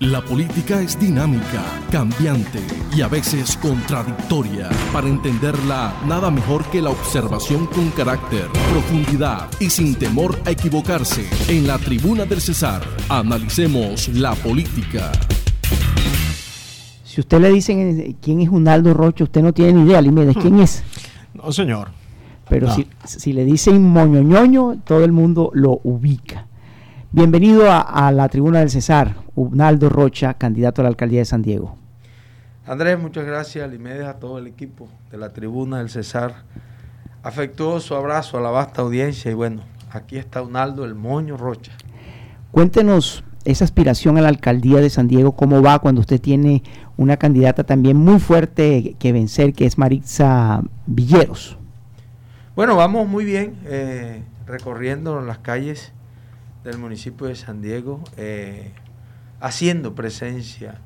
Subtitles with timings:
[0.00, 2.60] La política es dinámica, cambiante
[2.96, 4.68] y a veces contradictoria.
[4.92, 11.26] Para entenderla, nada mejor que la observación con carácter, profundidad y sin temor a equivocarse.
[11.48, 15.10] En la tribuna del Cesar, analicemos la política.
[17.02, 20.36] Si usted le dicen eh, quién es Unaldo Rocha, usted no tiene ni idea, Limedes,
[20.36, 20.84] ¿quién es?
[21.34, 21.88] No, señor.
[22.48, 26.46] Pero si, si, le dicen moñoñoño, todo el mundo lo ubica.
[27.10, 31.74] Bienvenido a, la tribuna del Cesar, Unaldo Rocha, candidato a la alcaldía de San Diego.
[32.66, 36.44] Andrés, muchas gracias, Limedes, a todo el equipo de la tribuna del Cesar.
[37.22, 41.72] Afectuoso abrazo a la vasta audiencia y bueno, aquí está Unaldo el Moño Rocha.
[42.50, 46.62] Cuéntenos esa aspiración a la alcaldía de San Diego, cómo va cuando usted tiene
[46.98, 51.56] una candidata también muy fuerte que vencer, que es Maritza Villeros.
[52.54, 55.94] Bueno, vamos muy bien, eh, recorriendo las calles
[56.64, 58.72] del municipio de San Diego, eh,
[59.40, 60.80] haciendo presencia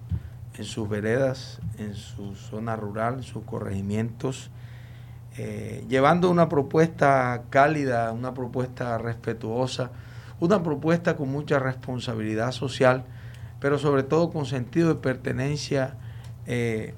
[0.56, 4.50] en sus veredas, en su zona rural, en sus corregimientos,
[5.38, 9.90] eh, llevando una propuesta cálida, una propuesta respetuosa,
[10.40, 13.04] una propuesta con mucha responsabilidad social,
[13.58, 15.94] pero sobre todo con sentido de pertenencia
[16.46, 16.94] eh,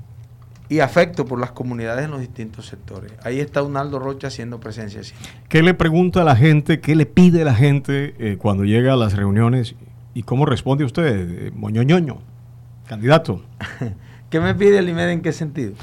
[0.75, 3.13] y afecto por las comunidades en los distintos sectores.
[3.23, 5.01] Ahí está Unaldo Rocha haciendo presencia.
[5.49, 8.97] ¿Qué le pregunta a la gente, qué le pide la gente eh, cuando llega a
[8.97, 9.77] las reuniones
[10.15, 12.19] y cómo responde usted, eh, moñoñoño,
[12.89, 13.45] candidato?
[14.31, 15.75] ¿Qué me pide el IMED en qué sentido?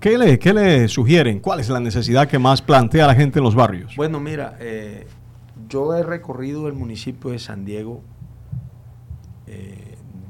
[0.00, 1.38] ¿Qué, le, ¿Qué, le, sugieren?
[1.38, 3.94] ¿Cuál es la necesidad que más plantea la gente en los barrios?
[3.94, 5.06] Bueno, mira, eh,
[5.68, 8.02] yo he recorrido el municipio de San Diego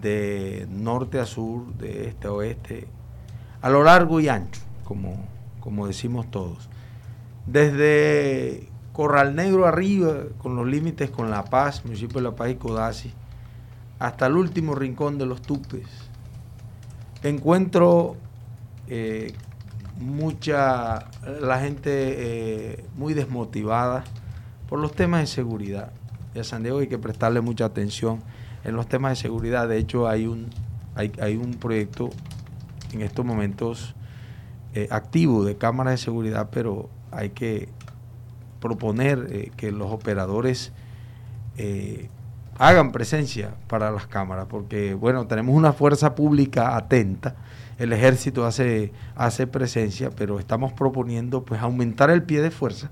[0.03, 2.87] de norte a sur, de este a oeste,
[3.63, 5.25] a lo largo y ancho, como,
[5.61, 6.69] como decimos todos.
[7.47, 12.55] Desde Corral Negro arriba, con los límites con La Paz, municipio de La Paz y
[12.57, 13.13] Codazzi,
[13.99, 15.87] hasta el último rincón de los Tupes.
[17.23, 18.17] Encuentro
[18.89, 19.35] eh,
[20.01, 24.05] mucha, la gente eh, muy desmotivada
[24.69, 25.93] por los temas de seguridad.
[26.35, 28.23] Y a San Diego hay que prestarle mucha atención
[28.65, 29.69] en los temas de seguridad.
[29.69, 30.49] De hecho, hay un,
[30.95, 32.11] hay, hay un proyecto
[32.93, 33.95] en estos momentos
[34.75, 37.69] eh, activo de cámaras de seguridad, pero hay que
[38.61, 40.73] proponer eh, que los operadores
[41.57, 42.09] eh,
[42.59, 47.35] hagan presencia para las cámaras, porque bueno, tenemos una fuerza pública atenta,
[47.79, 52.91] el ejército hace, hace presencia, pero estamos proponiendo pues aumentar el pie de fuerza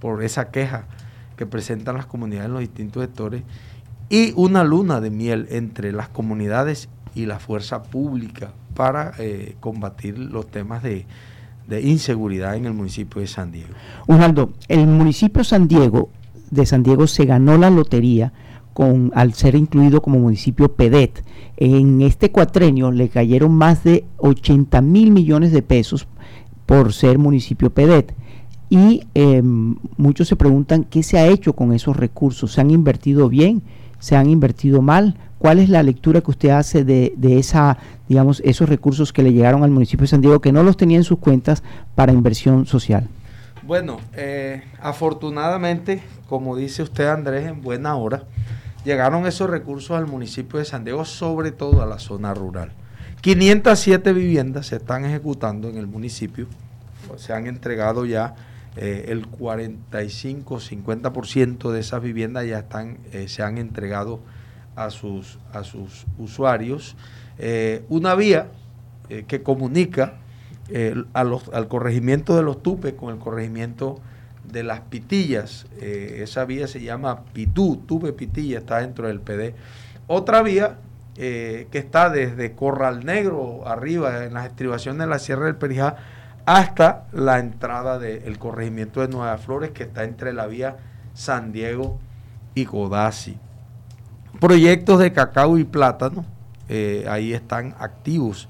[0.00, 0.86] por esa queja
[1.36, 3.42] que presentan las comunidades en los distintos sectores
[4.08, 10.18] y una luna de miel entre las comunidades y la fuerza pública para eh, combatir
[10.18, 11.06] los temas de,
[11.82, 13.72] inseguridad en el municipio de San Diego.
[14.06, 16.10] Unaldo, el municipio San Diego
[16.50, 18.32] de San Diego se ganó la lotería
[18.74, 21.24] con al ser incluido como municipio PEDET.
[21.56, 26.06] En este cuatrenio le cayeron más de 80 mil millones de pesos
[26.66, 28.12] por ser municipio PEDET.
[28.68, 32.52] Y em, muchos se preguntan qué se ha hecho con esos recursos.
[32.52, 33.62] ¿Se han invertido bien?
[34.04, 35.16] ¿Se han invertido mal?
[35.38, 39.64] ¿Cuál es la lectura que usted hace de, esa, digamos, esos recursos que le llegaron
[39.64, 41.62] al municipio de San Diego que no los tenía en sus cuentas
[41.94, 43.08] para inversión social?
[43.62, 48.24] Bueno, eh, afortunadamente, como dice usted Andrés, en buena hora,
[48.84, 52.72] llegaron esos recursos al municipio de San Diego, sobre todo a la zona rural.
[53.22, 56.46] 507 viviendas se están ejecutando en el municipio,
[57.16, 58.34] se han entregado ya
[58.76, 64.18] eh, el 45-50% de esas viviendas ya están, eh, se han entregado
[64.74, 66.96] a sus, a sus usuarios
[67.38, 68.48] eh, una vía
[69.28, 70.14] que comunica
[70.70, 74.00] eh, al corregimiento de los tupes con el corregimiento
[74.50, 75.66] de las pitillas.
[75.78, 79.54] esa vía se llama Pitú, Tupe Pitilla, está dentro del PD.
[80.06, 80.78] Otra vía
[81.14, 85.96] que está desde Corral Negro arriba en las estribaciones de la Sierra del Perijá
[86.46, 90.76] hasta la entrada del corregimiento de Nueva Flores que está entre la vía
[91.14, 91.98] San Diego
[92.54, 93.36] y Godasi.
[94.40, 96.24] Proyectos de cacao y plátano,
[96.68, 98.48] eh, ahí están activos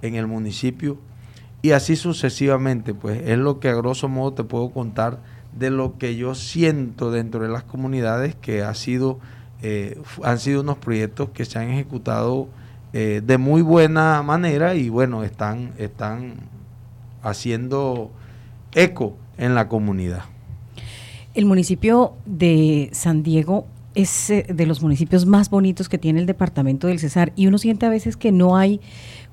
[0.00, 0.98] en el municipio.
[1.60, 5.18] Y así sucesivamente, pues es lo que a grosso modo te puedo contar
[5.52, 9.18] de lo que yo siento dentro de las comunidades que ha sido,
[9.62, 12.48] eh, han sido unos proyectos que se han ejecutado
[12.92, 16.34] eh, de muy buena manera y bueno, están, están
[17.24, 18.12] haciendo
[18.74, 20.24] eco en la comunidad.
[21.34, 26.26] El municipio de San Diego es eh, de los municipios más bonitos que tiene el
[26.26, 28.80] departamento del Cesar y uno siente a veces que no hay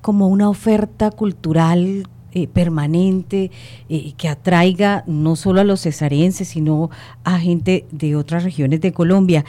[0.00, 3.50] como una oferta cultural eh, permanente
[3.88, 6.90] eh, que atraiga no solo a los cesarenses, sino
[7.24, 9.44] a gente de otras regiones de Colombia.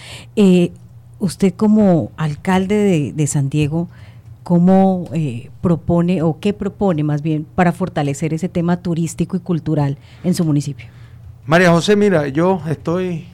[1.19, 3.88] usted como alcalde de, San Diego,
[4.44, 9.98] cómo eh, propone o qué propone más bien para fortalecer ese tema turístico y cultural
[10.24, 10.88] en su municipio.
[11.45, 13.25] María José, mira, yo estoy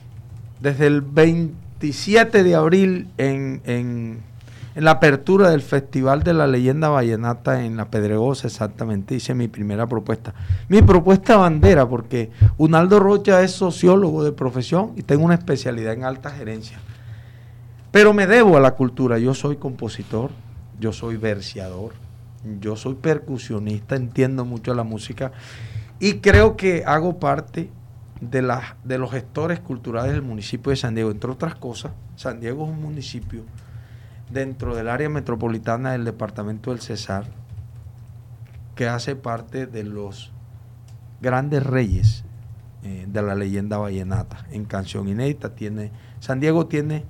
[0.60, 4.30] desde el 27 de abril en, en,
[4.74, 9.86] la apertura del Festival de la Leyenda Vallenata en La Pedregosa, exactamente, hice mi primera
[9.86, 10.32] propuesta.
[10.68, 16.04] Mi propuesta bandera, porque Unaldo Rocha es sociólogo de profesión y tengo una especialidad en
[16.04, 16.78] alta gerencia.
[17.90, 20.30] Pero me debo a la cultura, yo soy compositor,
[20.80, 21.92] yo soy verseador,
[22.60, 25.30] yo soy percusionista, entiendo mucho la música
[25.98, 27.70] y creo que hago parte
[28.20, 31.10] de, de los gestores culturales del municipio de San Diego.
[31.10, 33.42] Entre otras cosas, San Diego es un municipio
[34.30, 37.26] dentro del área metropolitana del departamento del Cesar
[38.74, 40.32] que hace parte de los
[41.20, 42.24] grandes reyes
[42.82, 44.46] eh, de la leyenda vallenata.
[44.50, 47.04] En canción inédita tiene, San Diego tiene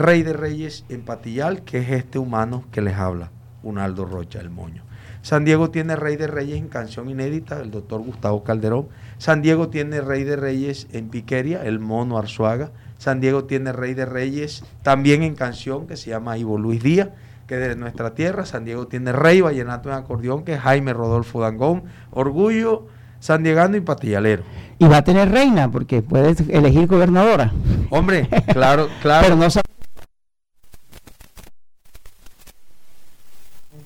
[0.00, 3.30] Rey de Reyes en Patillal, que es este humano que les habla,
[3.62, 4.82] Unaldo Rocha, el moño.
[5.20, 8.88] San Diego tiene Rey de Reyes en canción inédita, el doctor Gustavo Calderón.
[9.18, 12.70] San Diego tiene Rey de Reyes en Piqueria, el mono Arzuaga.
[12.96, 17.10] San Diego tiene Rey de Reyes también en canción, que se llama Ivo Luis Díaz,
[17.46, 18.46] que es de nuestra tierra.
[18.46, 21.82] San Diego tiene Rey Vallenato en acordeón, que es Jaime Rodolfo Dangón.
[22.10, 22.86] Orgullo
[23.18, 24.44] San Diegano y Patillalero.
[24.78, 27.52] Y va a tener reina, porque puedes elegir gobernadora.
[27.90, 29.24] Hombre, claro, claro.
[29.28, 29.50] Pero no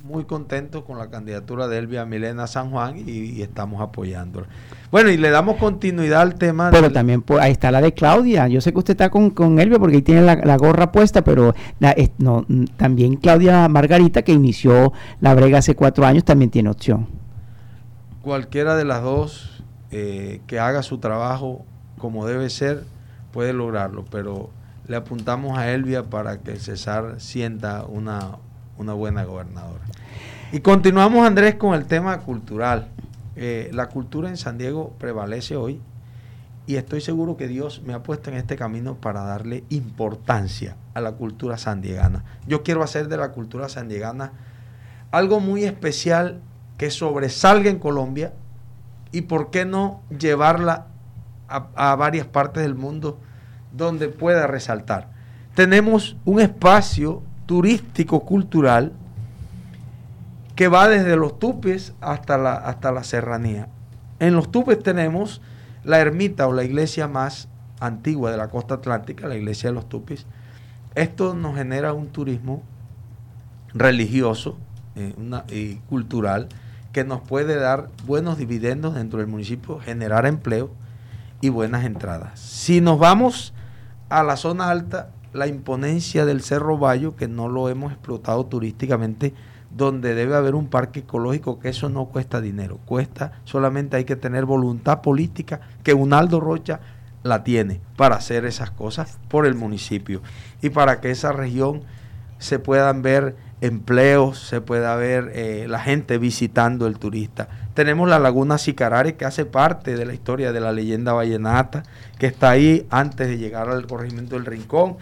[0.04, 4.46] muy contentos con la candidatura de Elvia Milena San Juan y, estamos apoyándola.
[4.90, 6.70] Bueno, y le damos continuidad al tema.
[6.70, 8.46] Pero también pues, ahí está la de Claudia.
[8.46, 11.54] Yo sé que usted está con, con Elvia porque ahí tiene la, gorra puesta, pero
[12.18, 12.46] no,
[12.76, 17.08] también Claudia Margarita, que inició la brega hace cuatro años, también tiene opción.
[18.20, 21.64] Cualquiera de las dos eh, que haga su trabajo
[21.98, 22.84] como debe ser,
[23.32, 24.50] puede lograrlo, pero
[24.86, 28.36] le apuntamos a Elvia para que César sienta una,
[28.78, 29.84] una buena gobernadora.
[30.52, 32.88] Y continuamos, Andrés, con el tema cultural.
[33.36, 35.80] Eh, la cultura en San Diego prevalece hoy
[36.66, 41.00] y estoy seguro que Dios me ha puesto en este camino para darle importancia a
[41.00, 42.24] la cultura sandiegana.
[42.46, 44.32] Yo quiero hacer de la cultura sandiegana
[45.10, 46.40] algo muy especial
[46.78, 48.32] que sobresalga en Colombia
[49.12, 50.86] y por qué no llevarla
[51.48, 53.18] a, a varias partes del mundo
[53.72, 55.08] donde pueda resaltar.
[55.54, 58.92] Tenemos un espacio turístico cultural
[60.54, 63.68] que va desde los tupes hasta la, hasta la serranía.
[64.20, 65.40] En los tupes tenemos
[65.82, 67.48] la ermita o la iglesia más
[67.80, 70.26] antigua de la costa atlántica, la iglesia de los tupes.
[70.94, 72.62] Esto nos genera un turismo
[73.72, 74.56] religioso
[74.94, 75.14] eh,
[75.50, 76.48] y cultural
[76.92, 80.70] que nos puede dar buenos dividendos dentro del municipio, generar empleo
[81.40, 82.38] y buenas entradas.
[82.38, 83.52] Si nos vamos
[84.08, 89.34] a la zona alta, la imponencia del Cerro Bayo, que no lo hemos explotado turísticamente,
[89.76, 94.14] donde debe haber un parque ecológico, que eso no cuesta dinero, cuesta, solamente hay que
[94.14, 96.78] tener voluntad política, que Unaldo Rocha
[97.24, 100.22] la tiene para hacer esas cosas por el municipio.
[100.62, 101.82] Y para que esa región
[102.38, 107.48] se puedan ver empleos, se pueda ver eh, la gente visitando el turista.
[107.74, 111.82] Tenemos la laguna Sicarare que hace parte de la historia de la leyenda vallenata,
[112.20, 114.96] que está ahí antes de llegar al corregimiento del Rincón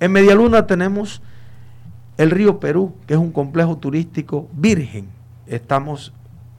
[0.00, 1.22] en Medialuna tenemos
[2.16, 5.08] el río Perú, que es un complejo turístico virgen.
[5.46, 6.12] Estamos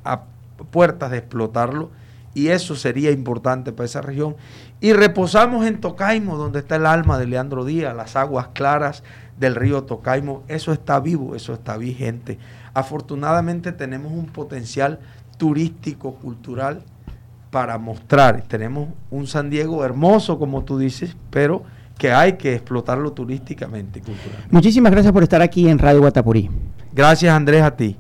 [0.04, 0.24] a
[0.72, 1.90] puertas de explotarlo
[2.34, 4.36] y eso sería importante para esa región.
[4.82, 9.04] Y reposamos en Tocaimo, donde está el alma de Leandro Díaz, las aguas claras
[9.40, 10.44] del río Tocaimo.
[10.48, 12.38] Eso está vivo, eso está vigente.
[12.74, 15.00] Afortunadamente tenemos un potencial
[15.38, 16.84] turístico, cultural
[17.52, 18.42] para mostrar.
[18.42, 21.64] Tenemos un San Diego hermoso, como tú dices, pero
[21.98, 24.50] que hay que explotarlo turísticamente culturalmente.
[24.52, 26.50] Muchísimas gracias por estar aquí en Radio Guatapurí.
[26.94, 27.98] Gracias Andrés a ti.